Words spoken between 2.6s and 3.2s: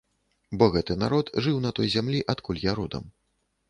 я родам.